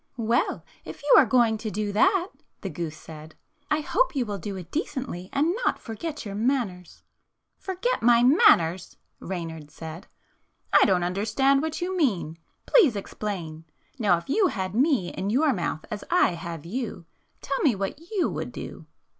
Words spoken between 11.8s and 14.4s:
you mean. Please explain. Now if